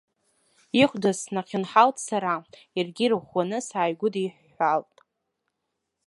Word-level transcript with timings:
Ихәда 0.81 1.11
снахьынҳалт 1.19 1.97
сара, 2.07 2.33
иаргьы 2.75 3.03
ирӷәӷәаны 3.05 3.57
сааигәыдиҳәҳәалт. 3.67 4.95